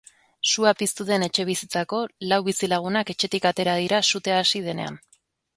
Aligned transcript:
Sua 0.51 0.71
piztu 0.79 1.05
den 1.09 1.25
etxebizitzako 1.25 1.99
lau 2.31 2.41
bizilagunak 2.49 3.13
etxetik 3.15 3.47
atera 3.53 3.79
dira 3.85 4.01
sutea 4.15 4.43
hasi 4.47 4.65
denean. 4.71 4.99